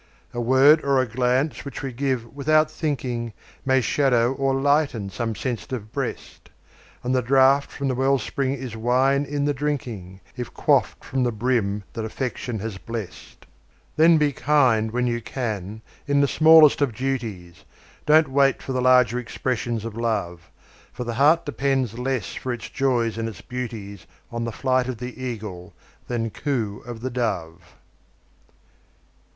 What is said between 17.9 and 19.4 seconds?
Don't wait for the larger